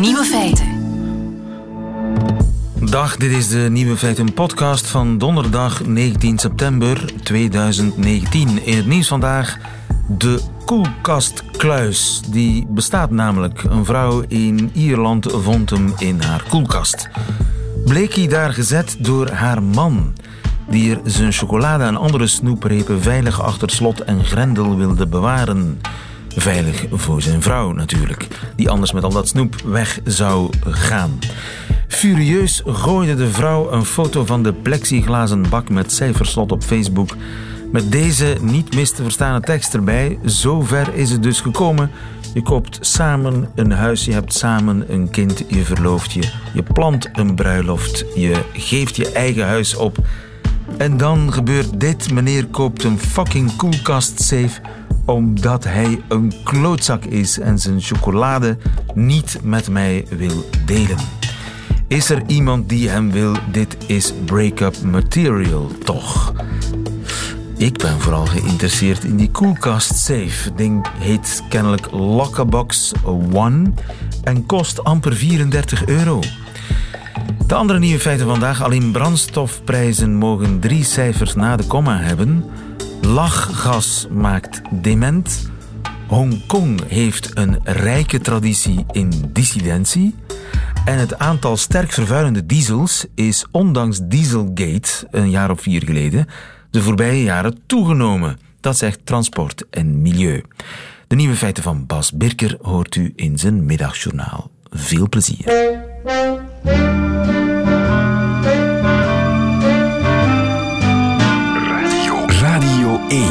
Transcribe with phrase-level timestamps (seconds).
[0.00, 0.66] Nieuwe feiten.
[2.90, 8.66] Dag, dit is de Nieuwe Feiten podcast van donderdag 19 september 2019.
[8.66, 9.58] In het nieuws vandaag
[10.08, 12.22] de koelkastkluis.
[12.28, 13.62] Die bestaat namelijk.
[13.62, 17.08] Een vrouw in Ierland vond hem in haar koelkast.
[17.84, 20.12] Bleek hij daar gezet door haar man,
[20.68, 25.80] die er zijn chocolade en andere snoeprepen veilig achter slot en grendel wilde bewaren.
[26.38, 28.26] Veilig voor zijn vrouw natuurlijk,
[28.56, 31.18] die anders met al dat snoep weg zou gaan.
[31.88, 37.16] Furieus gooide de vrouw een foto van de plexiglazen bak met cijferslot op Facebook.
[37.72, 40.18] Met deze niet mis te verstaande tekst erbij.
[40.24, 41.90] Zover is het dus gekomen.
[42.34, 46.32] Je koopt samen een huis, je hebt samen een kind, je verlooft je.
[46.54, 49.98] Je plant een bruiloft, je geeft je eigen huis op.
[50.78, 52.12] En dan gebeurt dit.
[52.12, 54.60] Meneer koopt een fucking koelkast safe
[55.06, 58.58] omdat hij een klootzak is en zijn chocolade
[58.94, 60.98] niet met mij wil delen.
[61.88, 63.36] Is er iemand die hem wil?
[63.52, 66.32] Dit is break-up material, toch?
[67.56, 70.54] Ik ben vooral geïnteresseerd in die koelkast safe.
[70.56, 72.92] Ding heet kennelijk Lockabox
[73.32, 73.72] One
[74.22, 76.20] en kost amper 34 euro.
[77.46, 78.62] De andere nieuwe feiten vandaag.
[78.62, 82.44] Alleen brandstofprijzen mogen drie cijfers na de komma hebben.
[83.06, 85.50] Lachgas maakt dement.
[86.06, 90.14] Hongkong heeft een rijke traditie in dissidentie.
[90.84, 96.26] En het aantal sterk vervuilende diesels is ondanks Dieselgate een jaar of vier geleden
[96.70, 98.38] de voorbije jaren toegenomen.
[98.60, 100.42] Dat zegt Transport en Milieu.
[101.06, 104.50] De nieuwe feiten van Bas Birker hoort u in zijn middagjournaal.
[104.70, 105.85] Veel plezier.
[113.08, 113.22] 1.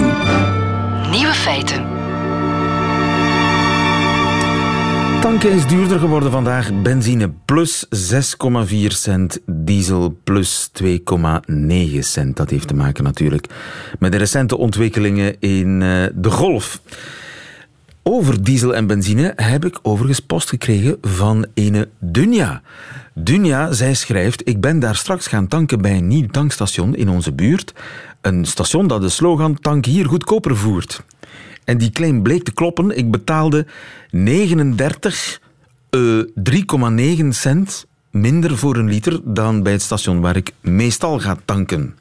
[1.12, 1.84] Nieuwe feiten.
[5.22, 6.82] Tanken is duurder geworden vandaag.
[6.82, 12.38] Benzine plus 6,4 cent, diesel plus 2,9 cent.
[12.38, 13.48] Dat heeft te maken natuurlijk
[14.00, 16.82] met de recente ontwikkelingen in uh, de golf.
[18.04, 22.62] Over diesel en benzine heb ik overigens post gekregen van ene Dunja.
[23.14, 27.32] Dunja, zij schrijft: Ik ben daar straks gaan tanken bij een nieuw tankstation in onze
[27.32, 27.74] buurt.
[28.26, 31.04] Een station dat de slogan Tank hier goedkoper voert.
[31.64, 32.98] En die claim bleek te kloppen.
[32.98, 33.66] Ik betaalde
[34.12, 35.42] 39,
[35.90, 41.38] uh, 3,9 cent minder voor een liter dan bij het station waar ik meestal ga
[41.46, 41.96] tanken.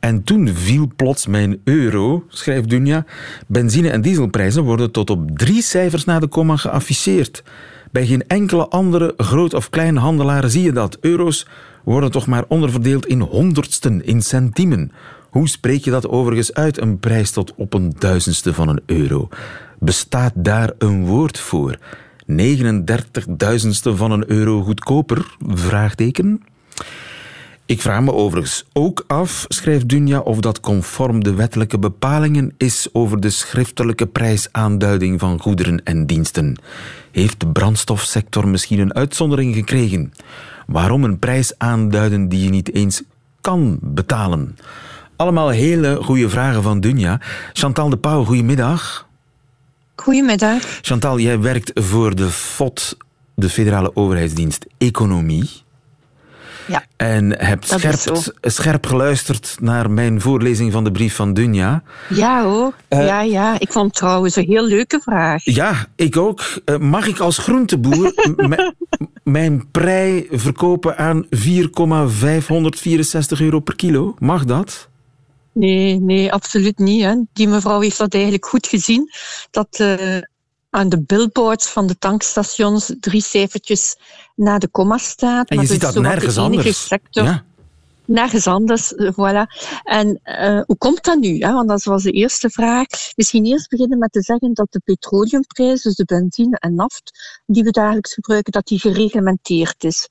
[0.00, 3.04] En toen viel plots mijn euro, schrijft Dunja.
[3.46, 7.42] Benzine- en dieselprijzen worden tot op drie cijfers na de komma geafficheerd.
[7.90, 10.98] Bij geen enkele andere groot- of kleine handelaar zie je dat.
[11.00, 11.46] Euro's
[11.84, 14.92] worden toch maar onderverdeeld in honderdsten, in centimen.
[15.38, 19.28] Hoe spreek je dat overigens uit, een prijs tot op een duizendste van een euro?
[19.78, 21.78] Bestaat daar een woord voor?
[22.26, 25.36] 39 duizendste van een euro goedkoper?
[25.46, 26.42] Vraagteken.
[27.66, 32.88] Ik vraag me overigens ook af, schrijft Dunja, of dat conform de wettelijke bepalingen is
[32.92, 36.60] over de schriftelijke prijsaanduiding van goederen en diensten.
[37.10, 40.12] Heeft de brandstofsector misschien een uitzondering gekregen?
[40.66, 43.02] Waarom een prijs aanduiden die je niet eens
[43.40, 44.56] kan betalen?
[45.18, 47.20] Allemaal hele goede vragen van Dunja.
[47.52, 49.06] Chantal de Pauw, goedemiddag.
[49.96, 50.62] Goedemiddag.
[50.82, 52.96] Chantal, jij werkt voor de FOD,
[53.34, 55.50] de Federale Overheidsdienst Economie.
[56.66, 61.82] Ja, en hebt scherp, scherp, geluisterd naar mijn voorlezing van de brief van Dunja.
[62.08, 63.58] Ja hoor, uh, ja, ja.
[63.58, 65.44] Ik vond het trouwens een heel leuke vraag.
[65.44, 66.60] Ja, ik ook.
[66.64, 68.12] Uh, mag ik als groenteboer
[69.24, 74.14] mijn prei verkopen aan 4,564 euro per kilo?
[74.18, 74.88] Mag dat?
[75.58, 77.02] Nee, nee, absoluut niet.
[77.02, 77.14] Hè.
[77.32, 79.10] Die mevrouw heeft dat eigenlijk goed gezien.
[79.50, 80.18] Dat uh,
[80.70, 83.96] aan de billboards van de tankstations drie cijfertjes
[84.34, 85.48] na de komma staat.
[85.48, 86.86] En je ziet dat nergens anders.
[86.86, 87.24] Sector.
[87.24, 87.46] Ja
[88.08, 88.94] nergens anders.
[88.94, 89.46] Eh, voilà.
[89.82, 91.38] En uh, hoe komt dat nu?
[91.38, 91.52] Hè?
[91.52, 92.86] Want dat was de eerste vraag.
[93.16, 97.64] Misschien eerst beginnen met te zeggen dat de petroleumprijs, dus de benzine en naft, die
[97.64, 100.08] we dagelijks gebruiken, dat die gereglementeerd is.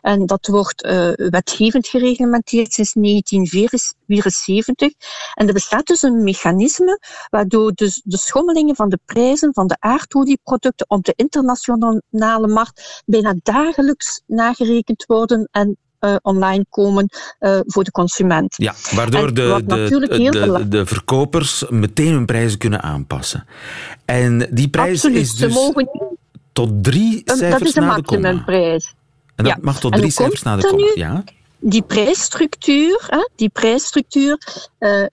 [0.00, 4.92] En dat wordt uh, wetgevend gereglementeerd sinds 1974.
[5.34, 9.76] En er bestaat dus een mechanisme waardoor dus de schommelingen van de prijzen van de
[9.78, 15.78] aardolieproducten op de internationale markt bijna dagelijks nagerekend worden en
[16.22, 17.08] online komen
[17.40, 18.54] uh, voor de consument.
[18.56, 23.46] Ja, waardoor de, de, de, de, verkopers meteen hun prijzen kunnen aanpassen.
[24.04, 25.72] En die prijs is dus
[26.52, 28.20] tot drie cijfers dat is de na de komma.
[28.22, 28.94] maximumprijs.
[29.36, 31.24] En dat mag tot drie cijfers na de komma, ja?
[31.60, 34.38] Die prijsstructuur, hè, die prijsstructuur
[34.78, 35.06] uh,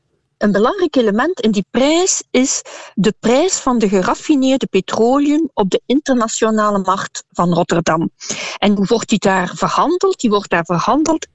[0.45, 2.61] een belangrijk element in die prijs is
[2.93, 8.09] de prijs van de geraffineerde petroleum op de internationale markt van Rotterdam.
[8.57, 10.19] En hoe wordt die daar verhandeld?
[10.19, 11.27] Die wordt daar verhandeld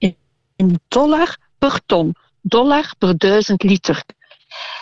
[0.56, 4.04] in dollar per ton, dollar per duizend liter.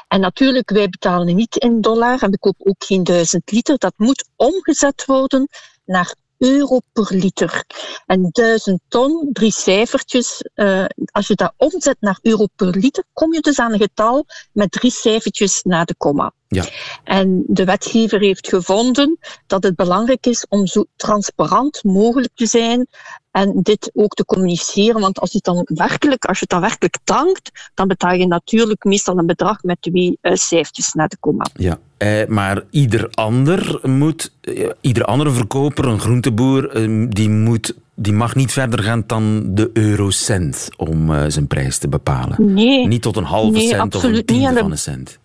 [0.08, 3.78] En natuurlijk, wij betalen niet in dollar en we kopen ook geen duizend liter.
[3.78, 5.48] Dat moet omgezet worden
[5.84, 7.64] naar euro per liter.
[8.06, 13.32] En duizend ton, drie cijfertjes, uh, als je dat omzet naar euro per liter, kom
[13.32, 16.32] je dus aan een getal met drie cijfertjes na de komma.
[16.48, 16.64] Ja.
[17.04, 22.86] En de wetgever heeft gevonden dat het belangrijk is om zo transparant mogelijk te zijn
[23.30, 25.00] en dit ook te communiceren.
[25.00, 28.84] Want als je, dan werkelijk, als je het dan werkelijk tankt, dan betaal je natuurlijk
[28.84, 31.46] meestal een bedrag met twee uh, cijfertjes na de komma.
[31.54, 37.74] Ja, eh, maar ieder ander moet, eh, ieder andere verkoper, een groenteboer, eh, die, moet,
[37.94, 42.54] die mag niet verder gaan dan de eurocent om uh, zijn prijs te bepalen.
[42.54, 42.86] Nee.
[42.86, 45.18] Niet tot een halve cent of een tiende van een cent.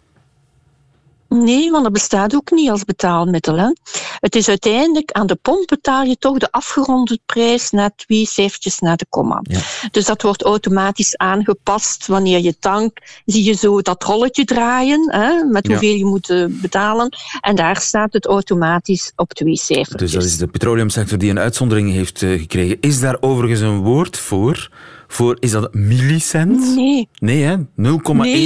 [1.34, 3.58] Nee, want dat bestaat ook niet als betaalmiddel.
[3.58, 3.72] Hè.
[4.20, 8.80] Het is uiteindelijk aan de pomp betaal je toch de afgeronde prijs na twee cijfertjes
[8.80, 9.40] na de komma.
[9.42, 9.60] Ja.
[9.92, 13.22] Dus dat wordt automatisch aangepast wanneer je tankt.
[13.26, 17.18] Zie je zo dat rolletje draaien hè, met hoeveel je moet eh, betalen.
[17.42, 20.12] En daar staat het automatisch op twee cijfertjes.
[20.12, 22.78] Dus dat is de petroleumsector die een uitzondering heeft uh, gekregen.
[22.80, 24.70] Is daar overigens een woord voor?
[25.14, 26.76] Voor, is dat millicent?
[26.76, 27.08] Nee.
[27.20, 27.58] Nee, hè?
[27.58, 27.64] 0,1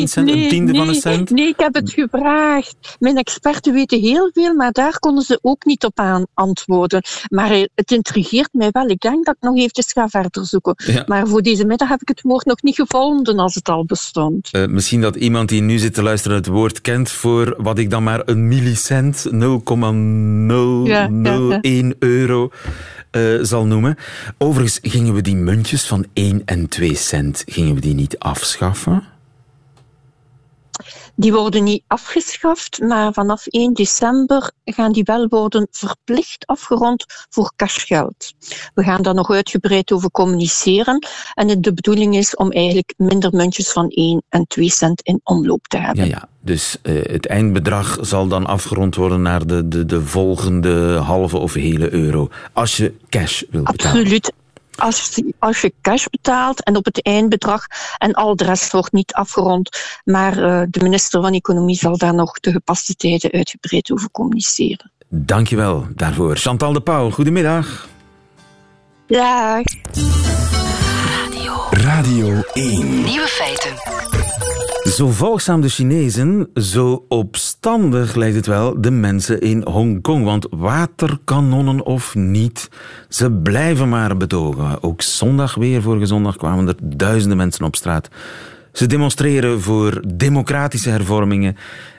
[0.03, 1.29] cent, een tiende van een cent?
[1.29, 2.95] Nee, ik heb het gevraagd.
[2.99, 7.01] Mijn experten weten heel veel, maar daar konden ze ook niet op aan antwoorden.
[7.29, 8.87] Maar het intrigeert mij wel.
[8.87, 10.75] Ik denk dat ik nog eventjes ga verder zoeken.
[11.05, 14.49] Maar voor deze middag heb ik het woord nog niet gevonden als het al bestond.
[14.51, 17.89] Uh, misschien dat iemand die nu zit te luisteren het woord kent voor wat ik
[17.89, 21.59] dan maar een millicent, 0,001 ja, ja,
[21.99, 22.51] euro
[23.17, 23.97] uh, zal noemen.
[24.37, 29.03] Overigens gingen we die muntjes van 1 en 2 cent gingen we die niet afschaffen?
[31.19, 37.51] Die worden niet afgeschaft, maar vanaf 1 december gaan die wel worden verplicht afgerond voor
[37.55, 38.33] cashgeld.
[38.73, 41.07] We gaan daar nog uitgebreid over communiceren.
[41.33, 45.67] En de bedoeling is om eigenlijk minder muntjes van 1 en 2 cent in omloop
[45.67, 46.05] te hebben.
[46.05, 46.29] Ja, ja.
[46.41, 51.53] Dus uh, het eindbedrag zal dan afgerond worden naar de, de, de volgende halve of
[51.53, 52.29] hele euro.
[52.53, 53.99] Als je cash wil betalen.
[53.99, 54.33] Absoluut
[54.79, 57.65] als, als je cash betaalt en op het eindbedrag
[57.97, 59.69] en al de rest wordt niet afgerond.
[60.03, 64.91] Maar uh, de minister van Economie zal daar nog de gepaste tijden uitgebreid over communiceren.
[65.09, 66.35] Dankjewel daarvoor.
[66.35, 67.87] Chantal de Pauw, goedemiddag.
[69.07, 69.63] Dag.
[71.05, 71.67] Radio.
[71.71, 73.03] Radio 1.
[73.03, 74.16] Nieuwe feiten.
[74.87, 80.23] Zo volgzaam de Chinezen, zo opstandig lijkt het wel de mensen in Hongkong.
[80.23, 82.69] Want waterkanonnen of niet,
[83.09, 84.83] ze blijven maar betogen.
[84.83, 88.09] Ook zondag weer, vorige zondag kwamen er duizenden mensen op straat.
[88.71, 91.57] Ze demonstreren voor democratische hervormingen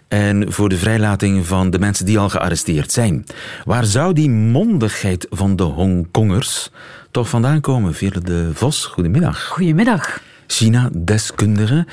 [0.09, 3.25] en voor de vrijlating van de mensen die al gearresteerd zijn.
[3.65, 6.71] Waar zou die mondigheid van de Hongkongers
[7.11, 7.95] toch vandaan komen?
[7.95, 9.47] Veerle de Vos, goedemiddag.
[9.47, 10.21] Goedemiddag.
[10.53, 11.87] China-deskundige.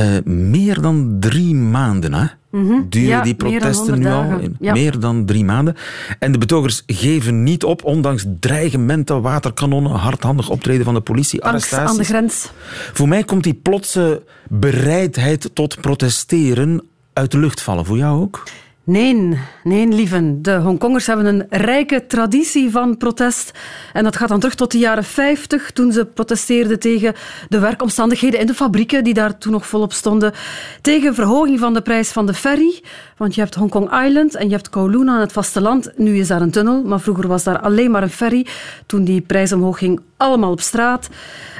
[0.00, 2.26] Uh, meer dan drie maanden, hè?
[2.50, 4.40] Mm Duren die protesten nu al?
[4.58, 5.76] Meer dan drie maanden.
[6.18, 11.72] En de betogers geven niet op, ondanks dreigementen, waterkanonnen, hardhandig optreden van de politie, Angst
[11.72, 11.90] arrestaties.
[11.90, 12.50] aan de grens.
[12.92, 16.82] Voor mij komt die plotse bereidheid tot protesteren
[17.12, 17.84] uit de lucht vallen.
[17.84, 18.42] Voor jou ook?
[18.90, 20.42] Nee, nee, lieven.
[20.42, 23.58] De Hongkongers hebben een rijke traditie van protest.
[23.92, 27.14] En dat gaat dan terug tot de jaren 50, toen ze protesteerden tegen
[27.48, 30.32] de werkomstandigheden in de fabrieken, die daar toen nog volop stonden.
[30.80, 32.82] Tegen verhoging van de prijs van de ferry.
[33.16, 35.90] Want je hebt Hongkong Island en je hebt Kowloon aan het vasteland.
[35.96, 38.46] Nu is daar een tunnel, maar vroeger was daar alleen maar een ferry.
[38.86, 41.08] Toen die prijs omhoog ging, allemaal op straat.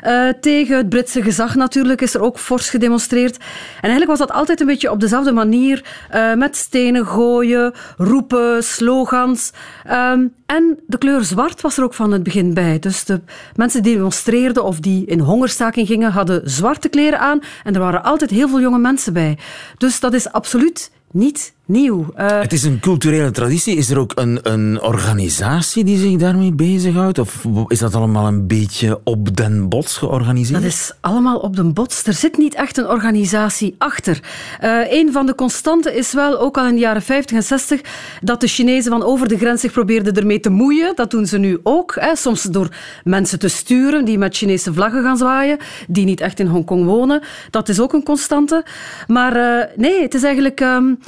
[0.06, 3.36] Uh, tegen het Britse gezag natuurlijk is er ook fors gedemonstreerd.
[3.36, 5.84] En eigenlijk was dat altijd een beetje op dezelfde manier.
[6.14, 9.52] Uh, met stenen gooien, roepen, slogans.
[9.90, 12.78] Um, en de kleur zwart was er ook van het begin bij.
[12.78, 13.20] Dus de
[13.56, 17.40] mensen die demonstreerden of die in hongerstaking gingen, hadden zwarte kleren aan.
[17.64, 19.38] En er waren altijd heel veel jonge mensen bij.
[19.78, 22.06] Dus dat is absoluut niet nieuw.
[22.18, 23.76] Uh, het is een culturele traditie.
[23.76, 27.18] Is er ook een, een organisatie die zich daarmee bezighoudt?
[27.18, 30.62] Of is dat allemaal een beetje op den bots georganiseerd?
[30.62, 32.06] Dat is allemaal op den bots.
[32.06, 34.20] Er zit niet echt een organisatie achter.
[34.64, 37.80] Uh, een van de constanten is wel, ook al in de jaren 50 en 60,
[38.20, 40.96] dat de Chinezen van over de grens zich probeerden ermee te moeien.
[40.96, 41.96] Dat doen ze nu ook.
[42.00, 42.16] Hè.
[42.16, 42.68] Soms door
[43.04, 45.58] mensen te sturen die met Chinese vlaggen gaan zwaaien,
[45.88, 47.22] die niet echt in Hongkong wonen.
[47.50, 48.64] Dat is ook een constante.
[49.06, 50.60] Maar uh, nee, het is eigenlijk...
[50.60, 50.98] Um,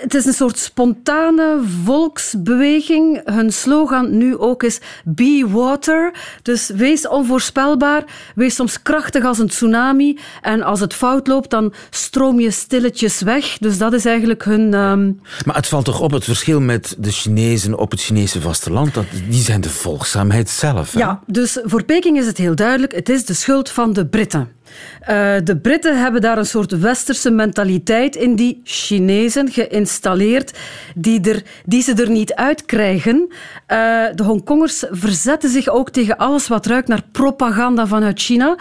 [0.00, 3.20] het is een soort spontane volksbeweging.
[3.24, 6.12] Hun slogan nu ook is Be Water.
[6.42, 10.18] Dus wees onvoorspelbaar, wees soms krachtig als een tsunami.
[10.42, 13.58] En als het fout loopt, dan stroom je stilletjes weg.
[13.58, 14.74] Dus dat is eigenlijk hun...
[14.74, 15.12] Ehm,
[15.44, 18.94] maar het valt toch op het verschil met de Chinezen op het Chinese vasteland?
[18.94, 20.92] Dat, die zijn de volgzaamheid zelf.
[20.92, 20.98] Hè?
[20.98, 22.92] Ja, dus voor Peking is het heel duidelijk.
[22.92, 24.55] Het is de schuld van de Britten.
[25.00, 30.58] Uh, de Britten hebben daar een soort westerse mentaliteit in die Chinezen geïnstalleerd,
[30.94, 33.16] die, er, die ze er niet uitkrijgen.
[33.26, 38.56] Uh, de Hongkongers verzetten zich ook tegen alles wat ruikt naar propaganda vanuit China.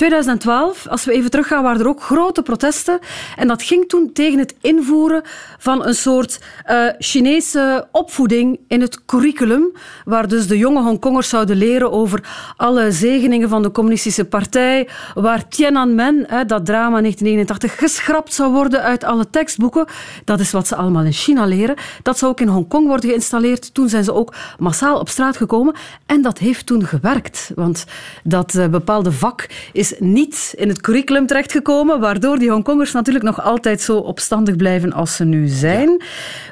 [0.00, 2.98] 2012, als we even teruggaan, waren er ook grote protesten.
[3.36, 5.22] En dat ging toen tegen het invoeren
[5.58, 6.40] van een soort
[6.70, 9.72] uh, Chinese opvoeding in het curriculum,
[10.04, 15.48] waar dus de jonge Hongkongers zouden leren over alle zegeningen van de communistische partij, waar
[15.48, 19.86] Tiananmen, hè, dat drama 1989, geschrapt zou worden uit alle tekstboeken.
[20.24, 21.76] Dat is wat ze allemaal in China leren.
[22.02, 23.74] Dat zou ook in Hongkong worden geïnstalleerd.
[23.74, 25.74] Toen zijn ze ook massaal op straat gekomen.
[26.06, 27.84] En dat heeft toen gewerkt, want
[28.24, 33.42] dat uh, bepaalde vak is niet in het curriculum terechtgekomen, waardoor die Hongkongers natuurlijk nog
[33.42, 36.02] altijd zo opstandig blijven als ze nu zijn.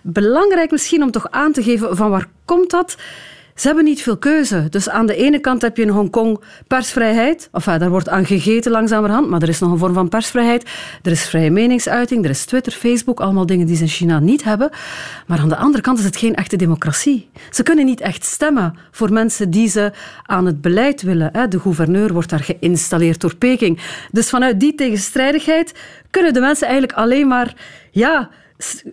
[0.03, 2.97] Belangrijk misschien om toch aan te geven van waar komt dat?
[3.59, 4.67] Ze hebben niet veel keuze.
[4.71, 7.49] Dus aan de ene kant heb je in Hongkong persvrijheid.
[7.53, 10.71] Enfin, daar wordt aan gegeten langzamerhand, maar er is nog een vorm van persvrijheid.
[11.03, 14.45] Er is vrije meningsuiting, er is Twitter, Facebook, allemaal dingen die ze in China niet
[14.45, 14.71] hebben.
[15.27, 17.31] Maar aan de andere kant is het geen echte democratie.
[17.51, 21.51] Ze kunnen niet echt stemmen voor mensen die ze aan het beleid willen.
[21.51, 23.81] De gouverneur wordt daar geïnstalleerd door Peking.
[24.11, 25.75] Dus vanuit die tegenstrijdigheid
[26.11, 27.55] kunnen de mensen eigenlijk alleen maar
[27.91, 28.31] ja,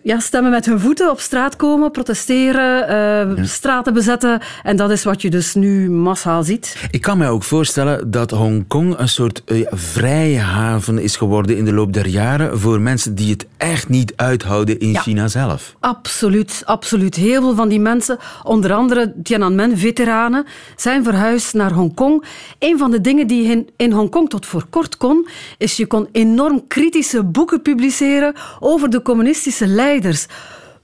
[0.02, 4.40] ja, stemmen met hun voeten op straat komen, protesteren, uh, straten bezetten.
[4.62, 6.88] En dat is wat je dus nu massaal ziet.
[6.90, 11.64] Ik kan me ook voorstellen dat Hongkong een soort uh, vrije haven is geworden in
[11.64, 15.74] de loop der jaren voor mensen die het echt niet uithouden in China zelf.
[15.80, 17.14] Absoluut, absoluut.
[17.14, 20.44] Heel veel van die mensen, onder andere Tiananmen-veteranen,
[20.76, 22.24] zijn verhuisd naar Hongkong.
[22.58, 26.08] Een van de dingen die in, in Hongkong tot voor kort kon, is je kon
[26.12, 30.26] enorm kritische boeken publiceren over de communistische leiders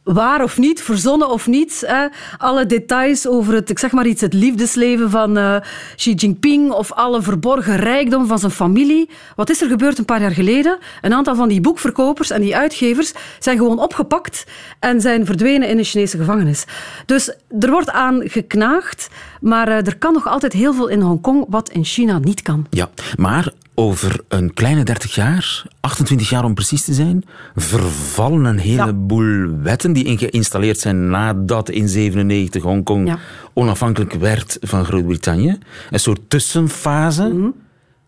[0.03, 2.07] waar of niet, verzonnen of niet, hè,
[2.39, 5.57] alle details over het, ik zeg maar iets, het liefdesleven van uh,
[5.97, 9.09] Xi Jinping of alle verborgen rijkdom van zijn familie.
[9.37, 10.79] Wat is er gebeurd een paar jaar geleden?
[11.01, 14.45] Een aantal van die boekverkopers en die uitgevers zijn gewoon opgepakt
[14.79, 16.65] en zijn verdwenen in een Chinese gevangenis.
[17.07, 19.09] Dus er wordt aan geknaagd,
[19.43, 22.67] maar uh, er kan nog altijd heel veel in Hongkong wat in China niet kan.
[22.71, 28.59] Ja, maar over een kleine 30 jaar, 28 jaar om precies te zijn, vervallen een
[28.59, 33.17] heleboel wetten die geïnstalleerd zijn nadat in 97 Hongkong
[33.53, 35.59] onafhankelijk werd van Groot-Brittannië.
[35.91, 37.29] Een soort tussenfase.
[37.29, 37.49] Mhm.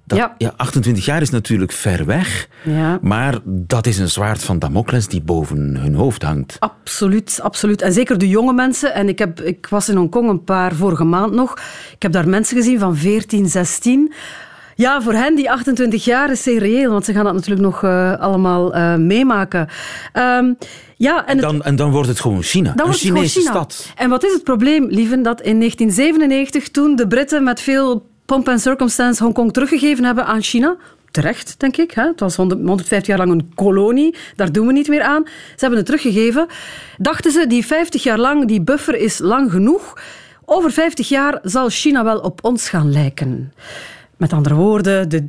[0.07, 0.35] Dat, ja.
[0.39, 0.53] ja.
[0.57, 2.99] 28 jaar is natuurlijk ver weg, ja.
[3.03, 6.57] maar dat is een zwaard van Damocles die boven hun hoofd hangt.
[6.59, 7.83] Absoluut, absoluut.
[7.83, 8.95] En zeker de jonge mensen.
[8.95, 11.53] En ik, heb, ik was in Hongkong een paar vorige maand nog.
[11.95, 14.13] Ik heb daar mensen gezien van 14, 16
[14.77, 17.83] ja, voor hen die 28 jaar is zeer reëel, want ze gaan dat natuurlijk nog
[17.83, 19.69] uh, allemaal uh, meemaken.
[20.13, 20.59] Um,
[20.97, 23.51] ja, en, dan, en dan wordt het gewoon China, dan een Chinese China.
[23.51, 23.93] stad.
[23.97, 28.49] En wat is het probleem, lieven, dat in 1997, toen de Britten met veel pomp
[28.49, 30.77] en circumstance Hongkong teruggegeven hebben aan China,
[31.11, 31.91] terecht, denk ik.
[31.91, 32.03] Hè?
[32.07, 35.23] Het was 150 jaar lang een kolonie, daar doen we niet meer aan.
[35.25, 36.47] Ze hebben het teruggegeven.
[36.99, 39.99] Dachten ze, die 50 jaar lang, die buffer is lang genoeg.
[40.45, 43.53] Over 50 jaar zal China wel op ons gaan lijken.
[44.17, 45.29] Met andere woorden, de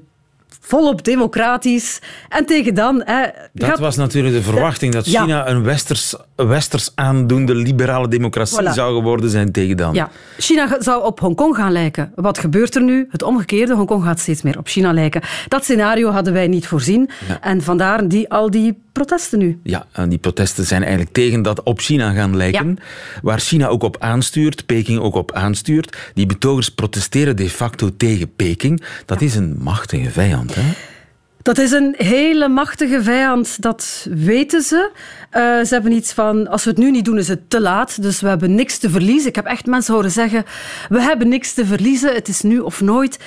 [0.66, 2.00] volop democratisch.
[2.30, 3.02] En tegen dan...
[3.06, 8.96] Hè, dat was natuurlijk de verwachting, dat China een westers, westers aandoende liberale democratie zou
[8.96, 9.94] geworden zijn tegen dan.
[9.94, 10.10] Ja.
[10.38, 12.12] China zou op Hongkong gaan lijken.
[12.16, 13.08] Wat gebeurt er nu?
[13.12, 15.22] Het omgekeerde, Hongkong gaat steeds meer op China lijken.
[15.48, 17.10] Dat scenario hadden wij niet voorzien.
[17.42, 19.60] En vandaar die, al die protesten nu.
[19.64, 22.78] Ja, en die protesten zijn eigenlijk tegen dat op China gaan lijken.
[23.22, 26.12] Waar China ook op aanstuurt, Peking ook op aanstuurt.
[26.14, 28.84] Die betogers protesteren de facto tegen Peking.
[29.06, 30.56] Dat is een machtige vijand.
[30.56, 30.62] Hè?
[31.42, 34.92] Dat is een hele machtige vijand, dat weten ze.
[34.94, 38.02] Uh, ze hebben iets van, als we het nu niet doen, is het te laat.
[38.02, 39.30] Dus we hebben niks te verliezen.
[39.30, 40.44] Ik heb echt mensen horen zeggen,
[40.90, 43.20] we hebben niks te verliezen, het is nu of nooit.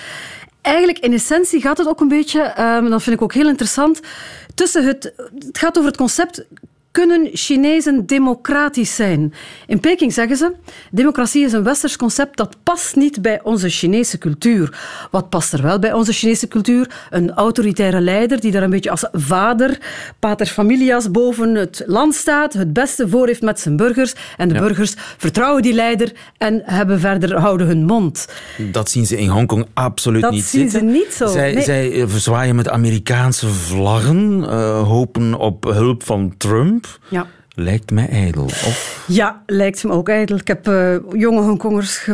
[0.60, 4.00] Eigenlijk, in essentie gaat het ook een beetje, um, dat vind ik ook heel interessant,
[4.54, 5.12] tussen het...
[5.34, 6.44] Het gaat over het concept
[6.98, 9.32] kunnen Chinezen democratisch zijn?
[9.66, 10.52] In Peking zeggen ze,
[10.90, 14.78] democratie is een westers concept dat past niet bij onze Chinese cultuur.
[15.10, 16.90] Wat past er wel bij onze Chinese cultuur?
[17.10, 19.78] Een autoritaire leider die daar een beetje als vader,
[20.18, 24.14] pater familias, boven het land staat, het beste voor heeft met zijn burgers.
[24.36, 28.28] En de burgers vertrouwen die leider en hebben verder houden hun mond.
[28.72, 30.88] Dat zien ze in Hongkong absoluut dat niet zien zitten.
[30.88, 31.26] ze niet zo.
[31.26, 36.87] Zij, zij verzwaaien met Amerikaanse vlaggen, uh, hopen op hulp van Trump.
[37.08, 37.26] Ja.
[37.54, 38.44] lijkt mij ijdel.
[38.44, 39.04] Of?
[39.06, 40.36] Ja, lijkt me ook ijdel.
[40.36, 42.08] Ik heb uh, jonge Hongkongers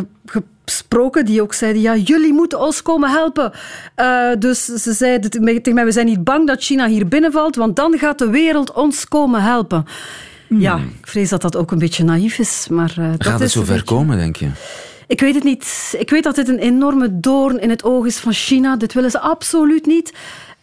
[0.65, 3.51] gesproken die ook zeiden, ja, jullie moeten ons komen helpen.
[3.95, 7.75] Uh, dus ze zeiden tegen mij, we zijn niet bang dat China hier binnenvalt, want
[7.75, 9.85] dan gaat de wereld ons komen helpen.
[10.47, 10.59] Hmm.
[10.59, 12.67] Ja, ik vrees dat dat ook een beetje naïef is.
[12.69, 14.49] Maar, uh, Gaat dat het zover komen, denk je?
[15.07, 15.93] Ik weet het niet.
[15.97, 18.75] Ik weet dat dit een enorme doorn in het oog is van China.
[18.75, 20.13] Dit willen ze absoluut niet.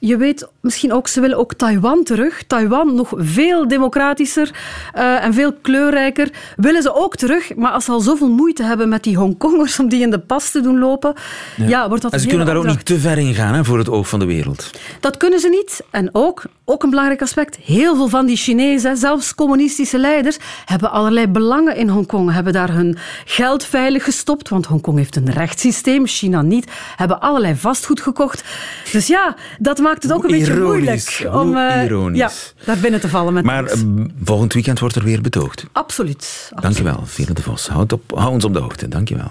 [0.05, 2.43] Je weet misschien ook, ze willen ook Taiwan terug.
[2.47, 4.51] Taiwan nog veel democratischer
[4.95, 6.31] uh, en veel kleurrijker.
[6.57, 9.89] Willen ze ook terug, maar als ze al zoveel moeite hebben met die Hongkongers om
[9.89, 11.15] die in de pas te doen lopen,
[11.57, 13.79] ja, wordt dat En ze kunnen daar ook niet te ver in gaan hè, voor
[13.79, 14.71] het oog van de wereld.
[15.01, 15.83] Dat kunnen ze niet.
[15.91, 20.91] En ook, ook een belangrijk aspect, heel veel van die Chinezen, zelfs communistische leiders, hebben
[20.91, 26.07] allerlei belangen in Hongkong, hebben daar hun geld veilig gestopt, want Hongkong heeft een rechtssysteem,
[26.07, 28.45] China niet, hebben allerlei vastgoed gekocht.
[28.93, 32.31] Dus ja, dat maakt maakt het ook een beetje moeilijk om uh, ja,
[32.65, 33.33] daar binnen te vallen.
[33.33, 35.65] Met maar uh, volgend weekend wordt er weer betoogd.
[35.73, 36.17] Absoluut.
[36.17, 36.63] absoluut.
[36.63, 37.69] Dankjewel, Vele de Vos.
[37.69, 38.89] Houd, op, hou ons op de hoogte.
[38.89, 39.29] Dankjewel.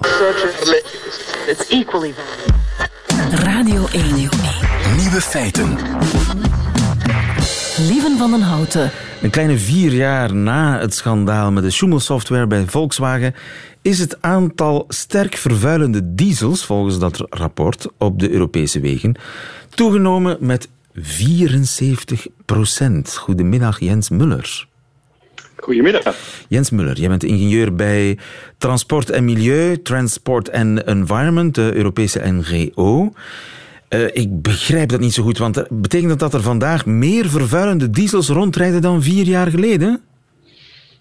[3.32, 4.16] Radio 1.
[4.98, 5.78] Nieuwe feiten.
[7.78, 8.92] Lieven van den Houten.
[9.22, 13.36] Een kleine vier jaar na het schandaal met de Schumel-software bij Volkswagen
[13.82, 19.16] is het aantal sterk vervuilende diesels, volgens dat rapport, op de Europese wegen
[19.76, 23.16] toegenomen met 74 procent.
[23.16, 24.68] Goedemiddag, Jens Muller.
[25.56, 26.16] Goedemiddag.
[26.48, 28.18] Jens Muller, jij bent ingenieur bij
[28.58, 33.14] Transport en Milieu, Transport and Environment, de Europese NGO.
[33.90, 37.90] Uh, ik begrijp dat niet zo goed, want betekent dat dat er vandaag meer vervuilende
[37.90, 40.02] diesels rondrijden dan vier jaar geleden?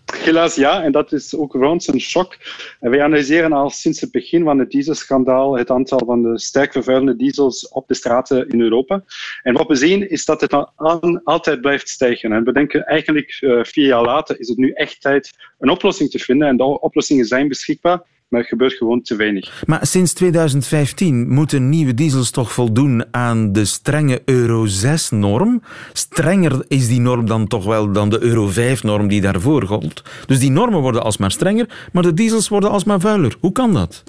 [0.04, 2.36] Helaas ja, en dat is ook voor ons een shock.
[2.80, 7.16] wij analyseren al sinds het begin van het dieselschandaal het aantal van de sterk vervuilende
[7.16, 9.04] diesels op de straten in Europa.
[9.42, 12.32] En wat we zien is dat het dan altijd blijft stijgen.
[12.32, 16.10] En we denken eigenlijk uh, vier jaar later is het nu echt tijd een oplossing
[16.10, 16.48] te vinden.
[16.48, 19.62] En de oplossingen zijn beschikbaar maar het gebeurt gewoon te weinig.
[19.66, 25.62] Maar sinds 2015 moeten nieuwe diesels toch voldoen aan de strenge Euro 6-norm.
[25.92, 30.02] Strenger is die norm dan toch wel dan de Euro 5-norm die daarvoor gold.
[30.26, 33.36] Dus die normen worden alsmaar strenger, maar de diesels worden alsmaar vuiler.
[33.40, 34.02] Hoe kan dat?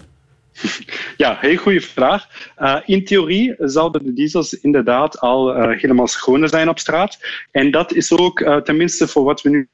[1.18, 2.28] Ja, heel goede vraag.
[2.58, 7.20] Uh, in theorie zouden de diesels inderdaad al uh, helemaal schoner zijn op straat.
[7.52, 9.70] En dat is ook uh, tenminste voor wat we nu.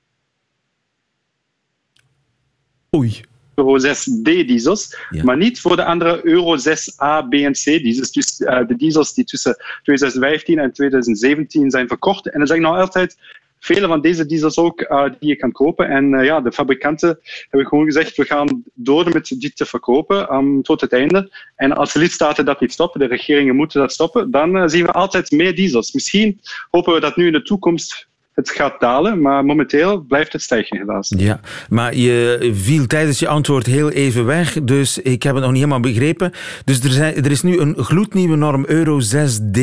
[2.96, 3.22] Oei.
[3.58, 8.12] Euro 6D-diesels, maar niet voor de andere Euro 6A, B en C diesels.
[8.12, 12.30] Dus uh, de diesels die tussen 2015 en 2017 zijn verkocht.
[12.30, 13.18] En er zijn nog altijd
[13.60, 15.90] vele van deze diesels ook uh, die je kan kopen.
[15.90, 20.34] En uh, ja, de fabrikanten hebben gewoon gezegd, we gaan door met dit te verkopen
[20.34, 21.32] um, tot het einde.
[21.56, 24.92] En als de lidstaten dat niet stoppen, de regeringen moeten dat stoppen, dan zien we
[24.92, 25.92] altijd meer diesels.
[25.92, 26.40] Misschien
[26.70, 28.07] hopen we dat nu in de toekomst
[28.38, 31.14] het gaat dalen, maar momenteel blijft het stijgen helaas.
[31.18, 35.52] Ja, maar je viel tijdens je antwoord heel even weg, dus ik heb het nog
[35.52, 36.32] niet helemaal begrepen.
[36.66, 39.60] Dus er, zijn, er is nu een gloednieuwe norm Euro 6D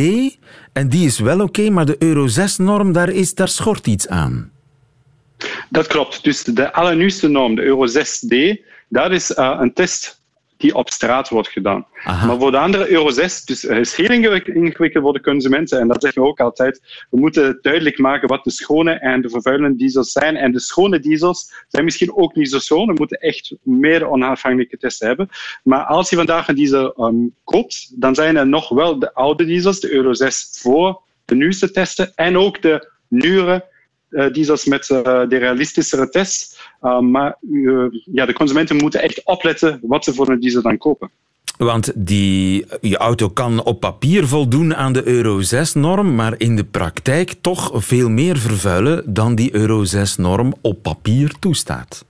[0.72, 4.50] en die is wel oké, maar de Euro 6-norm, daar, is, daar schort iets aan.
[5.70, 6.24] Dat klopt.
[6.24, 10.22] Dus de allernieuwste norm, de Euro 6D, daar is uh, een test
[10.64, 11.86] die op straat wordt gedaan.
[12.04, 15.80] Maar voor de andere Euro 6, dus het is heel ingewikkeld voor de consumenten.
[15.80, 17.06] En dat zeggen we ook altijd.
[17.10, 20.36] We moeten duidelijk maken wat de schone en de vervuilende diesels zijn.
[20.36, 22.86] En de schone diesels zijn misschien ook niet zo schoon.
[22.86, 25.28] We moeten echt meer onafhankelijke testen hebben.
[25.62, 29.44] Maar als je vandaag een diesel um, koopt, dan zijn er nog wel de oude
[29.44, 32.12] diesels, de Euro 6 voor de nieuwste testen.
[32.14, 33.72] En ook de nieuwere
[34.14, 36.58] uh, diesels met uh, de realistischere tests.
[36.82, 37.36] Uh, maar
[38.12, 41.10] ja, de consumenten moeten echt opletten wat ze voor een diesel dan kopen.
[41.56, 46.64] Want die, je auto kan op papier voldoen aan de Euro 6-norm, maar in de
[46.64, 52.04] praktijk toch veel meer vervuilen dan die Euro 6-norm op papier toestaat.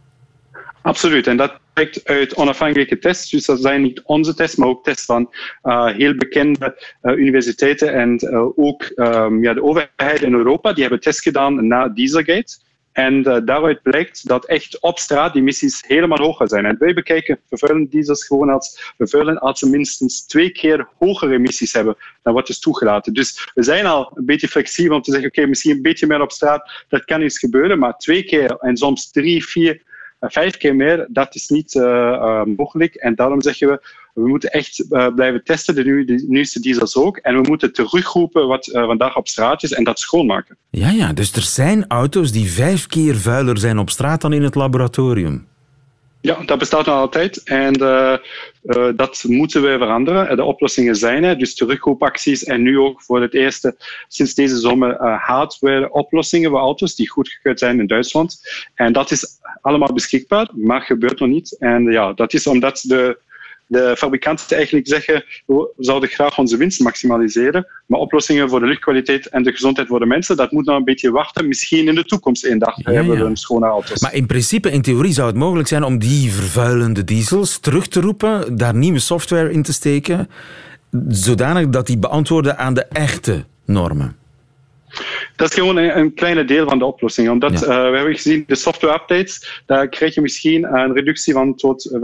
[0.85, 3.31] Absoluut, en dat blijkt uit onafhankelijke tests.
[3.31, 7.93] Dus dat zijn niet onze tests, maar ook tests van uh, heel bekende uh, universiteiten
[7.93, 10.73] en uh, ook um, ja, de overheid in Europa.
[10.73, 12.59] Die hebben tests gedaan na Dieselgate.
[12.93, 16.65] En daaruit blijkt dat echt op straat die emissies helemaal hoger zijn.
[16.65, 21.73] En wij bekijken vervuilende diesels gewoon als vervuilend als ze minstens twee keer hogere emissies
[21.73, 23.13] hebben dan wat is toegelaten.
[23.13, 26.21] Dus we zijn al een beetje flexibel om te zeggen, oké, misschien een beetje meer
[26.21, 29.83] op straat, dat kan iets gebeuren, maar twee keer en soms drie, vier
[30.29, 32.95] vijf keer meer, dat is niet uh, mogelijk.
[32.95, 33.81] En daarom zeggen we,
[34.15, 37.17] we moeten echt uh, blijven testen, de, nu, de, nieuwste diesels ook.
[37.17, 40.57] En we moeten terugroepen wat vandaag op straat is en dat schoonmaken.
[40.71, 44.43] Ja, ja, dus er zijn auto's die vijf keer vuiler zijn op straat dan in
[44.43, 45.47] het laboratorium.
[46.25, 48.17] Ja, dat bestaat nog altijd en uh,
[48.65, 50.37] uh, dat moeten we veranderen.
[50.37, 53.77] De oplossingen zijn er, dus terugkoopacties en nu ook voor het eerste
[54.09, 58.41] sinds deze zomer uh, hardware-oplossingen voor auto's die goedgekeurd zijn in Duitsland.
[58.75, 59.27] En dat is
[59.65, 61.57] allemaal beschikbaar, maar gebeurt nog niet.
[61.59, 63.23] En ja, dat is omdat de
[63.67, 69.29] de fabrikanten eigenlijk zeggen, we zouden graag onze winst maximaliseren, maar oplossingen voor de luchtkwaliteit
[69.29, 71.49] en de gezondheid voor de mensen, dat moet nog een beetje wachten.
[71.49, 74.01] Misschien in de toekomst een dag hebben we een schone auto's.
[74.01, 78.01] Maar in principe, in theorie zou het mogelijk zijn om die vervuilende diesels terug te
[78.01, 80.29] roepen, daar nieuwe software in te steken,
[81.09, 84.17] zodanig dat die beantwoorden aan de echte normen.
[85.37, 87.31] Dat is gewoon een, een kleine deel van de oplossing.
[87.31, 87.61] Omdat ja.
[87.61, 91.99] uh, we hebben gezien, de software updates, daar krijg je misschien een reductie van tot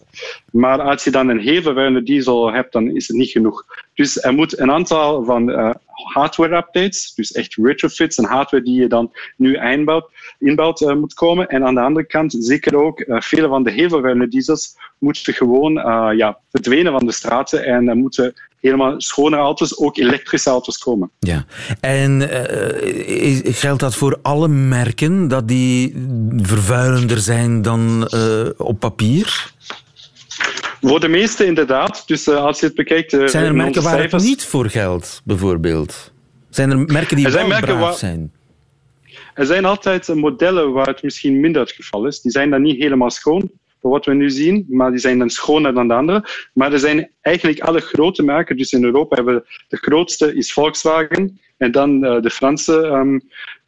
[0.00, 0.04] 25%
[0.50, 3.64] Maar als je dan een heel vervuilende diesel hebt, dan is het niet genoeg.
[3.94, 5.70] Dus er moet een aantal van uh,
[6.12, 11.14] hardware updates, dus echt retrofits en hardware die je dan nu inbouwt, inbouwt uh, moet
[11.14, 11.48] komen.
[11.48, 15.72] En aan de andere kant zeker ook vele van de heel vervuilende diesels moeten gewoon
[16.16, 21.10] ja, verdwenen van de straten en moeten helemaal schone auto's, ook elektrische auto's komen.
[21.18, 21.44] Ja,
[21.80, 29.52] en uh, geldt dat voor alle merken dat die vervuilender zijn dan uh, op papier?
[30.80, 32.02] Voor de meeste inderdaad.
[32.06, 33.10] Dus uh, als je het bekijkt...
[33.10, 34.22] Zijn er merken waar cijfers...
[34.22, 36.12] het niet voor geldt, bijvoorbeeld?
[36.50, 37.98] Zijn er merken die er zijn wel merken braaf waar...
[37.98, 38.32] zijn?
[39.34, 42.20] Er zijn altijd modellen waar het misschien minder het geval is.
[42.20, 43.50] Die zijn dan niet helemaal schoon
[43.90, 46.24] wat we nu zien, maar die zijn dan schoner dan de andere.
[46.54, 48.56] Maar er zijn eigenlijk alle grote merken.
[48.56, 53.20] Dus in Europa hebben we de grootste is Volkswagen en dan uh, de Franse um,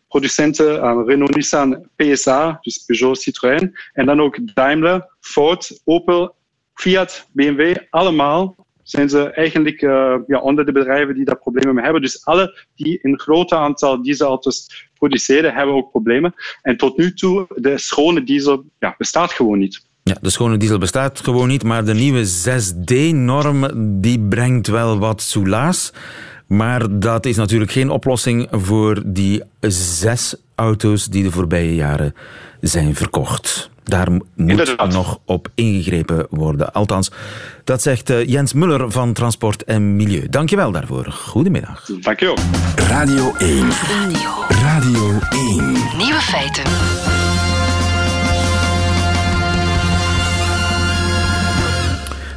[0.08, 3.76] producenten uh, Renault, Nissan, PSA, dus Peugeot, Citroën.
[3.92, 6.34] En dan ook Daimler, Ford, Opel,
[6.74, 11.84] Fiat, BMW, allemaal zijn ze eigenlijk uh, ja, onder de bedrijven die daar problemen mee
[11.84, 12.02] hebben.
[12.02, 16.34] Dus alle die een groot aantal dieselauto's produceren, hebben ook problemen.
[16.62, 19.86] En tot nu toe, de schone diesel ja, bestaat gewoon niet.
[20.10, 23.66] Ja, de schone diesel bestaat gewoon niet, maar de nieuwe 6D-norm
[24.00, 25.92] die brengt wel wat soelaas.
[26.46, 32.14] Maar dat is natuurlijk geen oplossing voor die zes auto's die de voorbije jaren
[32.60, 33.70] zijn verkocht.
[33.84, 34.92] Daar moet Inderdaad.
[34.92, 36.72] nog op ingegrepen worden.
[36.72, 37.10] Althans,
[37.64, 40.28] dat zegt eh, Jens Muller van Transport en Milieu.
[40.28, 41.06] Dankjewel daarvoor.
[41.10, 41.90] Goedemiddag.
[42.00, 42.36] Dankjewel.
[42.76, 43.68] Radio 1.
[44.48, 45.72] Radio 1.
[45.96, 47.03] Nieuwe feiten.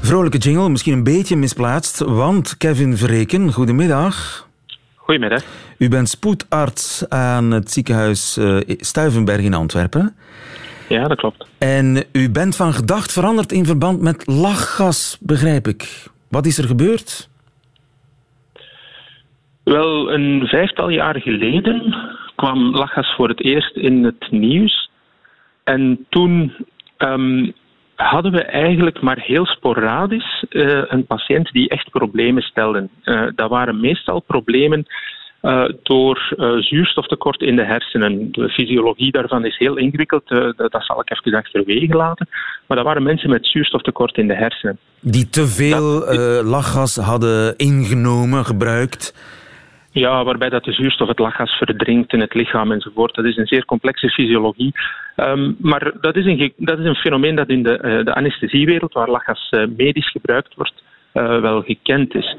[0.07, 4.47] Vrolijke jingle, misschien een beetje misplaatst, want Kevin Verreken, goedemiddag.
[4.95, 5.43] Goedemiddag.
[5.77, 10.15] U bent spoedarts aan het ziekenhuis uh, Stuivenberg in Antwerpen.
[10.89, 11.47] Ja, dat klopt.
[11.57, 16.07] En u bent van gedacht veranderd in verband met lachgas, begrijp ik.
[16.29, 17.29] Wat is er gebeurd?
[19.63, 21.95] Wel, een vijftal jaar geleden
[22.35, 24.89] kwam lachgas voor het eerst in het nieuws.
[25.63, 26.53] En toen
[26.97, 27.53] um,
[27.97, 32.89] hadden we eigenlijk maar heel sporadisch uh, een patiënt die echt problemen stelde.
[33.03, 34.85] Uh, dat waren meestal problemen
[35.41, 38.31] uh, door zuurstoftekort in de hersenen.
[38.31, 42.29] De fysiologie daarvan is heel ingewikkeld, dat zal ik even achterwege laten.
[42.67, 44.77] Maar dat waren mensen met zuurstoftekort in de hersenen.
[45.01, 49.13] Die te veel lachgas hadden ingenomen, gebruikt.
[49.91, 53.15] Ja, waarbij dat de zuurstof het lachgas verdrinkt in het lichaam enzovoort.
[53.15, 54.73] Dat is een zeer complexe fysiologie.
[55.15, 58.93] Um, maar dat is, een, dat is een fenomeen dat in de, uh, de anesthesiewereld,
[58.93, 62.35] waar lachgas uh, medisch gebruikt wordt, uh, wel gekend is.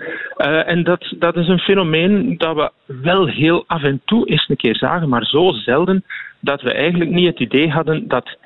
[0.66, 2.70] en dat, dat is een fenomeen dat we
[3.02, 6.04] wel heel af en toe eens een keer zagen, maar zo zelden
[6.40, 8.36] dat we eigenlijk niet het idee hadden dat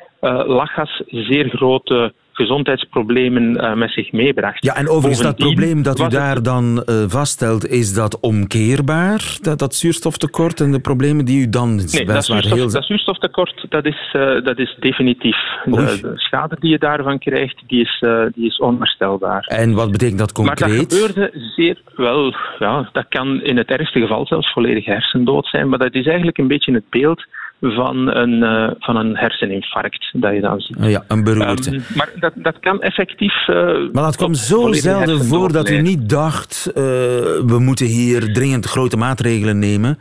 [0.46, 4.64] lachgas zeer grote gezondheidsproblemen uh, met zich meebracht.
[4.64, 9.36] Ja, en overigens dat probleem dat u daar dan uh, vaststelt, is dat omkeerbaar?
[9.40, 12.70] Dat, dat zuurstoftekort en de problemen die u dan nee, dat, zuurstof, heel...
[12.70, 15.36] dat zuurstoftekort dat is, uh, dat is definitief.
[15.64, 19.44] De, de, schade die je daarvan krijgt, die is, die is onherstelbaar.
[19.44, 20.60] En wat betekent dat concreet?
[20.60, 22.34] Maar dat gebeurde zeer wel.
[22.58, 26.38] Ja, dat kan in het ergste geval zelfs volledig hersendood zijn, maar dat is eigenlijk
[26.38, 27.24] een beetje het beeld
[27.62, 30.76] van een, uh, van een herseninfarct dat je dan ziet.
[30.80, 31.74] Ja, een beroerte.
[31.74, 33.48] Um, maar dat, dat kan effectief...
[33.48, 33.56] Uh,
[33.92, 36.74] maar dat komt zo zelden voor dat u niet dacht, uh,
[37.46, 39.98] we moeten hier dringend grote maatregelen nemen.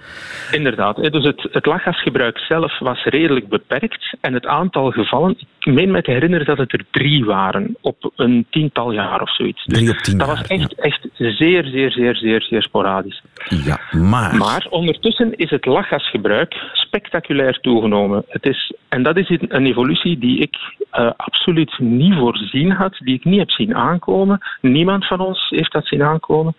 [0.51, 0.95] Inderdaad.
[0.95, 6.01] Dus het, het lachgasgebruik zelf was redelijk beperkt en het aantal gevallen, ik meen me
[6.01, 9.65] te herinneren dat het er drie waren op een tiental jaar of zoiets.
[9.65, 10.83] Dus drie op tien dat jaar, was echt, ja.
[10.83, 13.21] echt zeer, zeer, zeer, zeer, zeer sporadisch.
[13.63, 14.35] Ja, maar...
[14.35, 18.23] Maar ondertussen is het lachgasgebruik spectaculair toegenomen.
[18.27, 20.55] Het is, en dat is een evolutie die ik
[20.93, 24.39] uh, absoluut niet voorzien had, die ik niet heb zien aankomen.
[24.61, 26.55] Niemand van ons heeft dat zien aankomen.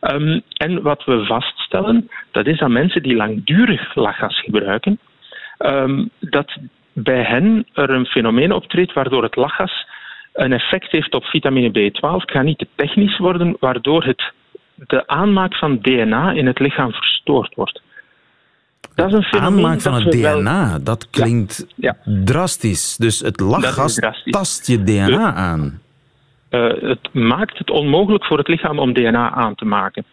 [0.00, 4.98] Um, en wat we vaststellen, dat is dat mensen die langdurig lachgas gebruiken,
[5.58, 6.56] um, dat
[6.92, 9.86] bij hen er een fenomeen optreedt waardoor het lachgas
[10.32, 12.20] een effect heeft op vitamine B12.
[12.20, 14.32] Het gaat niet te technisch worden, waardoor het,
[14.74, 17.82] de aanmaak van DNA in het lichaam verstoord wordt.
[18.94, 21.96] Dat is een aanmaak van het DNA, dat klinkt ja.
[22.24, 22.96] drastisch.
[22.96, 25.80] Dus het lachgas tast je DNA aan.
[26.50, 30.04] Uh, het maakt het onmogelijk voor het lichaam om DNA aan te maken.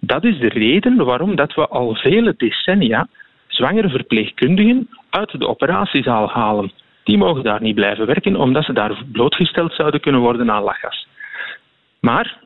[0.00, 3.08] Dat is de reden waarom dat we al vele decennia
[3.46, 6.72] zwangere verpleegkundigen uit de operatiezaal halen.
[7.04, 11.06] Die mogen daar niet blijven werken, omdat ze daar blootgesteld zouden kunnen worden aan lachgas.
[12.00, 12.38] Maar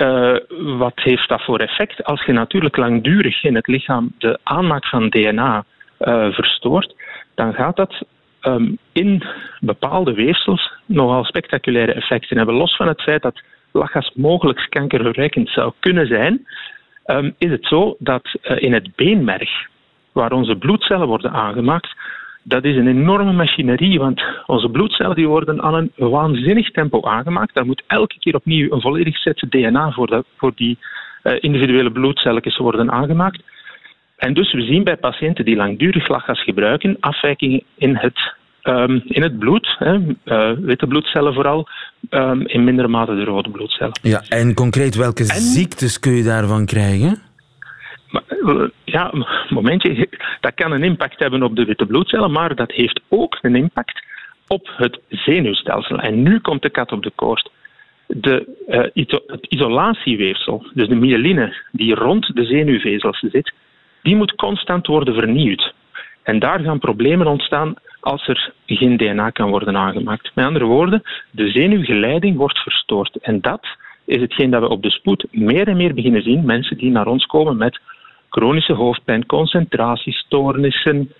[0.00, 0.36] uh,
[0.78, 2.04] wat heeft dat voor effect?
[2.04, 5.64] Als je natuurlijk langdurig in het lichaam de aanmaak van DNA
[5.98, 6.94] eh, verstoort,
[7.34, 8.02] dan gaat dat
[8.42, 9.22] um, in
[9.60, 12.54] bepaalde weefsels nogal spectaculaire effecten hebben.
[12.54, 16.46] Los van het feit dat lachgas mogelijk kankerverwekkend zou kunnen zijn,
[17.06, 19.50] um, is het zo dat uh, in het beenmerg,
[20.12, 21.94] waar onze bloedcellen worden aangemaakt,
[22.50, 27.54] dat is een enorme machinerie, want onze bloedcellen die worden aan een waanzinnig tempo aangemaakt.
[27.54, 30.78] Daar moet elke keer opnieuw een volledig set DNA voor, dat, voor die
[31.22, 33.42] uh, individuele bloedcelletjes worden aangemaakt.
[34.16, 39.22] En dus we zien bij patiënten die langdurig lachgas gebruiken afwijkingen in het, um, in
[39.22, 41.68] het bloed, hè, uh, witte bloedcellen vooral,
[42.10, 43.98] um, in mindere mate de rode bloedcellen.
[44.02, 47.29] Ja, en concreet welke ziektes kun je daarvan krijgen?
[48.10, 49.12] Eh, ja,
[49.48, 50.08] momentje,
[50.40, 54.02] dat kan een impact hebben op de witte bloedcellen, maar dat heeft ook een impact
[54.46, 55.98] op het zenuwstelsel.
[55.98, 57.50] En nu komt de kat op de koord.
[58.06, 63.52] De, uh, het isolatieweefsel, dus de myeline die rond de zenuwvezels zit,
[64.02, 65.74] die moet constant worden vernieuwd.
[66.22, 70.30] En daar gaan problemen ontstaan als er geen DNA kan worden aangemaakt.
[70.34, 73.16] Met andere woorden, de zenuwgeleiding wordt verstoord.
[73.16, 73.66] En dat
[74.04, 76.44] is hetgeen dat we op de spoed meer en meer beginnen zien.
[76.44, 77.80] Mensen die naar ons komen met
[78.30, 81.12] chronische hoofdpijn, concentratiestoornissen,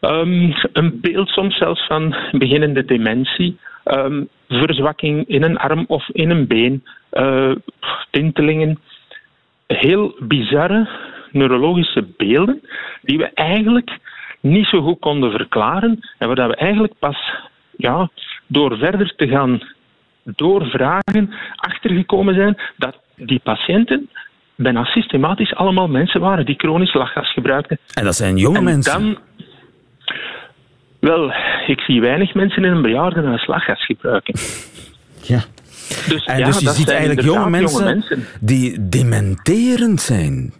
[0.00, 6.30] um, een beeld soms zelfs van beginnende dementie, um, verzwakking in een arm of in
[6.30, 7.54] een been, uh,
[8.10, 8.78] tintelingen.
[9.66, 10.88] Heel bizarre
[11.30, 12.60] neurologische beelden
[13.02, 13.98] die we eigenlijk
[14.40, 17.34] niet zo goed konden verklaren en waar we eigenlijk pas
[17.76, 18.10] ja,
[18.46, 19.62] door verder te gaan
[20.24, 24.10] doorvragen achtergekomen zijn dat die patiënten
[24.62, 27.78] bijna systematisch allemaal mensen waren die chronisch lachgas gebruikten.
[27.94, 29.02] En dat zijn jonge mensen?
[29.02, 29.18] Dan,
[31.00, 31.32] wel,
[31.66, 34.34] ik zie weinig mensen in een bejaardenhuis lachgas gebruiken.
[35.24, 35.40] Ja.
[36.08, 40.52] Dus, en ja, dus je ziet eigenlijk jonge mensen, jonge mensen, die dementerend zijn.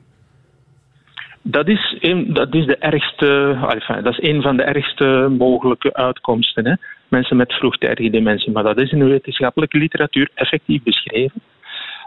[1.42, 5.94] Dat is, een, dat is de ergste, enfin, dat is een van de ergste mogelijke
[5.94, 6.66] uitkomsten.
[6.66, 6.74] Hè.
[7.08, 8.52] Mensen met vroegtijdige dementie.
[8.52, 11.40] Maar dat is in de wetenschappelijke literatuur effectief beschreven.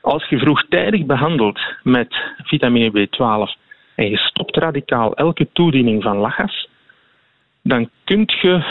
[0.06, 3.62] Als je vroegtijdig behandelt met vitamine B12
[3.96, 6.68] en je stopt radicaal elke toediening van lachgas,
[7.64, 8.64] dan kun je,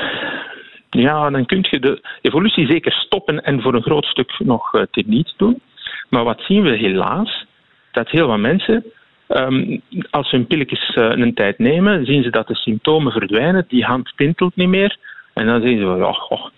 [0.90, 4.82] ja, dan kun je de evolutie zeker stoppen en voor een groot stuk nog uh,
[4.92, 5.60] niet doen.
[6.08, 7.46] Maar wat zien we helaas?
[7.92, 8.84] Dat heel wat mensen,
[9.28, 13.64] um, als ze hun pilletjes uh, een tijd nemen, zien ze dat de symptomen verdwijnen.
[13.68, 14.96] Die hand tintelt niet meer.
[15.32, 16.52] En dan zeggen ze, oh, oh, het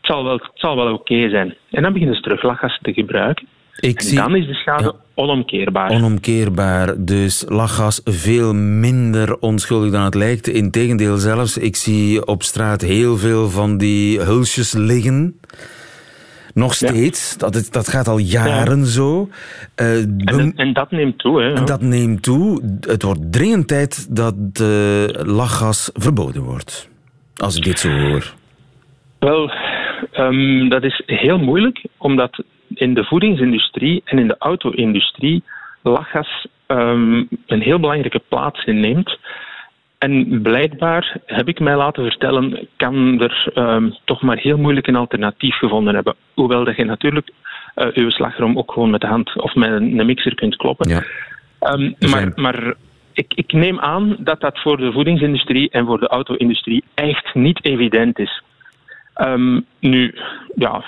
[0.00, 1.54] zal wel, zal wel oké zijn.
[1.70, 3.46] En dan beginnen ze terug lachgas te gebruiken.
[3.80, 5.90] Ik en zie, dan is de schade onomkeerbaar.
[5.90, 7.04] Onomkeerbaar.
[7.04, 10.48] Dus lachgas veel minder onschuldig dan het lijkt.
[10.48, 15.40] Integendeel zelfs, ik zie op straat heel veel van die hulsjes liggen.
[16.54, 17.38] Nog steeds.
[17.38, 19.28] Dat, dat gaat al jaren zo.
[19.76, 21.42] Uh, en, en, dat neemt toe.
[21.42, 22.62] Hè, en dat neemt toe.
[22.80, 26.88] Het wordt dringend tijd dat uh, lachgas verboden wordt.
[27.36, 28.34] Als ik dit zo hoor.
[29.18, 29.50] Wel,
[30.18, 32.42] um, dat is heel moeilijk, omdat
[32.74, 35.42] in de voedingsindustrie en in de auto-industrie
[35.82, 39.18] lachgas um, een heel belangrijke plaats inneemt.
[39.98, 44.96] En blijkbaar, heb ik mij laten vertellen, kan er um, toch maar heel moeilijk een
[44.96, 46.14] alternatief gevonden hebben.
[46.34, 47.30] Hoewel dat je natuurlijk
[47.76, 50.88] uh, uw slagroom ook gewoon met de hand of met een mixer kunt kloppen.
[50.88, 51.02] Ja.
[51.60, 52.74] Um, maar, maar
[53.12, 57.64] ik, ik, neem aan dat dat voor de voedingsindustrie en voor de auto-industrie echt niet
[57.64, 58.42] evident is.
[59.16, 60.14] Um, nu,
[60.54, 60.84] ja,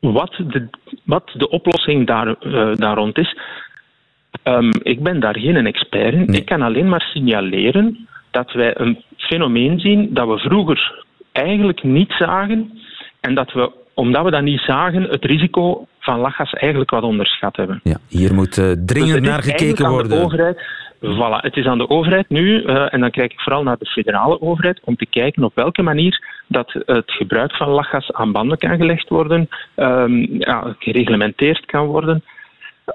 [0.00, 0.68] wat de,
[1.04, 3.36] wat de oplossing daar, uh, daar rond is,
[4.44, 6.26] um, ik ben daar geen expert in.
[6.26, 12.12] Ik kan alleen maar signaleren dat wij een fenomeen zien dat we vroeger eigenlijk niet
[12.12, 12.78] zagen
[13.20, 17.56] en dat we, omdat we dat niet zagen, het risico van lachgas eigenlijk wat onderschat
[17.56, 17.80] hebben.
[17.82, 20.56] Ja, hier moet uh, dringend dus naar gekeken worden.
[21.00, 23.86] Voilà, het is aan de overheid nu, uh, en dan kijk ik vooral naar de
[23.86, 28.58] federale overheid, om te kijken op welke manier dat het gebruik van lachgas aan banden
[28.58, 32.22] kan gelegd worden, um, ja, gereglementeerd kan worden.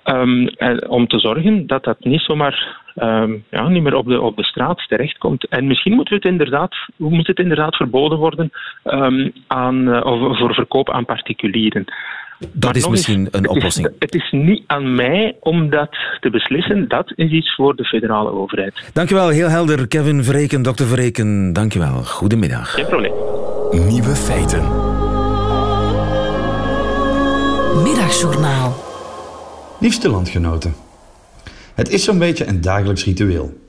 [0.05, 0.49] Um,
[0.87, 4.43] om te zorgen dat dat niet zomaar um, ja, niet meer op de, op de
[4.43, 5.47] straat terechtkomt.
[5.47, 8.51] En misschien moet het inderdaad, moet het inderdaad verboden worden
[9.47, 10.01] aan, uh,
[10.37, 11.85] voor verkoop aan particulieren.
[12.51, 13.89] Dat is misschien een oplossing.
[13.99, 16.87] Het is, niet aan mij om dat te beslissen.
[16.87, 18.89] Dat is iets voor de federale overheid.
[18.93, 19.87] Dankjewel, heel helder.
[19.87, 22.03] Kevin Verreken, dokter Verreken, dankjewel.
[22.03, 22.73] Goedemiddag.
[22.73, 23.13] Geen probleem.
[23.87, 24.61] Nieuwe feiten.
[27.83, 28.75] Middagjournaal.
[29.79, 30.73] Liefste landgenoten.
[31.73, 33.61] Het is zo'n beetje een dagelijks ritueel.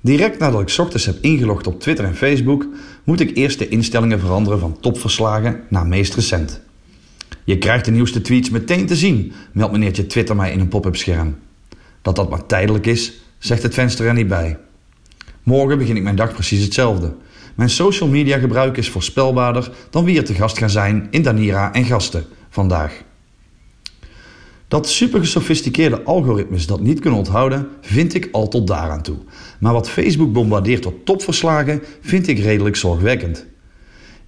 [0.00, 2.66] Direct nadat ik ochtends heb ingelogd op Twitter en Facebook,
[3.04, 6.62] moet ik eerst de instellingen veranderen van topverslagen naar meest recent.
[7.50, 10.96] Je krijgt de nieuwste tweets meteen te zien, meldt meneertje Twitter mij in een pop-up
[10.96, 11.38] scherm.
[12.02, 14.58] Dat dat maar tijdelijk is, zegt het venster er niet bij.
[15.42, 17.14] Morgen begin ik mijn dag precies hetzelfde.
[17.54, 21.72] Mijn social media gebruik is voorspelbaarder dan wie er te gast gaan zijn in Danira
[21.72, 23.02] en Gasten vandaag.
[24.68, 29.18] Dat super gesofisticeerde algoritmes dat niet kunnen onthouden, vind ik al tot daaraan toe.
[29.60, 33.46] Maar wat Facebook bombardeert tot topverslagen, vind ik redelijk zorgwekkend.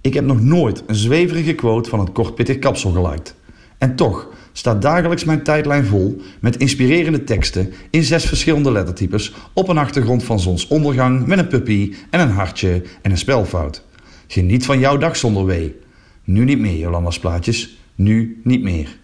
[0.03, 3.35] Ik heb nog nooit een zweverige quote van het kortpittig kapsel geliked.
[3.77, 9.67] En toch staat dagelijks mijn tijdlijn vol met inspirerende teksten in zes verschillende lettertypes op
[9.67, 13.83] een achtergrond van zonsondergang met een puppy en een hartje en een spelfout.
[14.27, 15.75] Geniet van jouw dag zonder wee.
[16.23, 17.77] Nu niet meer, Jolanda's plaatjes.
[17.95, 18.97] Nu niet meer.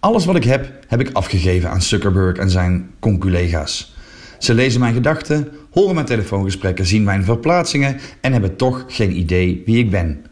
[0.00, 3.94] Alles wat ik heb, heb ik afgegeven aan Zuckerberg en zijn conculega's.
[4.38, 9.62] Ze lezen mijn gedachten, horen mijn telefoongesprekken, zien mijn verplaatsingen en hebben toch geen idee
[9.66, 10.24] wie ik ben.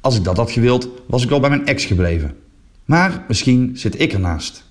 [0.00, 2.34] Als ik dat had gewild, was ik al bij mijn ex gebleven.
[2.84, 4.64] Maar misschien zit ik ernaast.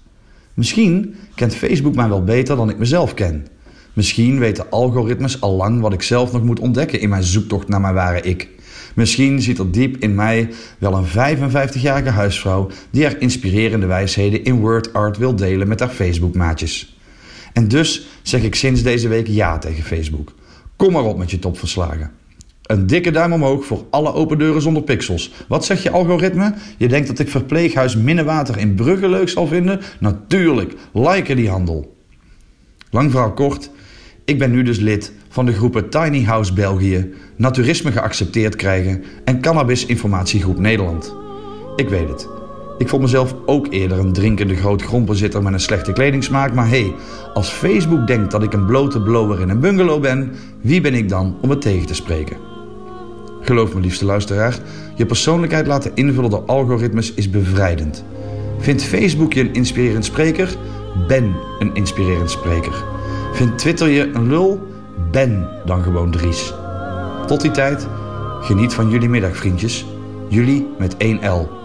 [0.54, 3.48] Misschien kent Facebook mij wel beter dan ik mezelf ken.
[3.94, 7.82] Misschien weten algoritmes al lang wat ik zelf nog moet ontdekken in mijn zoektocht naar
[7.82, 8.50] mijn ware ik.
[8.96, 14.60] Misschien zit er diep in mij wel een 55-jarige huisvrouw die haar inspirerende wijsheden in
[14.60, 16.99] word art wil delen met haar Facebook-maatjes.
[17.60, 20.34] En dus zeg ik sinds deze week ja tegen Facebook.
[20.76, 22.12] Kom maar op met je topverslagen.
[22.64, 25.32] Een dikke duim omhoog voor alle open deuren zonder pixels.
[25.48, 26.54] Wat zegt je algoritme?
[26.78, 29.80] Je denkt dat ik verpleeghuis Minnewater in Brugge leuk zal vinden?
[30.00, 31.96] Natuurlijk, liken die handel.
[32.90, 33.70] Lang verhaal kort,
[34.26, 39.42] ik ben nu dus lid van de groepen Tiny House België, Naturisme geaccepteerd krijgen en
[39.42, 41.16] Cannabis Informatiegroep Nederland.
[41.76, 42.39] Ik weet het.
[42.80, 46.96] Ik vond mezelf ook eerder een drinkende groot grondbezitter met een slechte kledingsmaak, maar hey,
[47.34, 51.10] als Facebook denkt dat ik een blote blower in een bungalow ben, wie ben ik
[51.10, 52.38] dan om het tegen te spreken?
[53.42, 54.60] Geloof me, liefste luisteraar,
[54.96, 58.04] je persoonlijkheid laten invullen door algoritmes is bevrijdend.
[58.60, 60.56] Vindt Facebook je een inspirerend spreker?
[61.08, 62.84] Ben een inspirerend spreker.
[63.34, 64.68] Vindt Twitter je een lul?
[65.12, 66.54] Ben dan gewoon Dries.
[67.28, 67.88] Tot die tijd,
[68.42, 69.86] geniet van jullie middag, vriendjes.
[70.28, 71.59] Jullie met 1 L.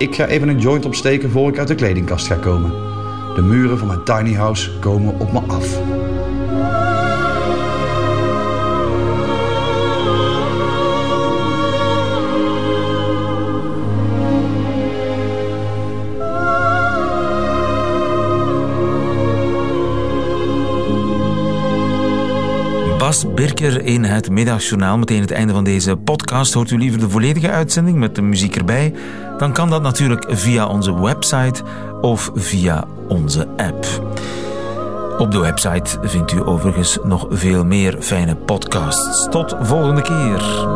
[0.00, 2.70] Ik ga even een joint opsteken voor ik uit de kledingkast ga komen.
[3.34, 5.78] De muren van mijn tiny house komen op me af.
[22.98, 24.98] Bas Birker in het Middagjournaal.
[24.98, 26.52] Meteen het einde van deze podcast.
[26.52, 28.94] Hoort u liever de volledige uitzending met de muziek erbij?
[29.40, 31.62] Dan kan dat natuurlijk via onze website
[32.00, 33.86] of via onze app.
[35.18, 39.28] Op de website vindt u overigens nog veel meer fijne podcasts.
[39.30, 40.68] Tot volgende keer.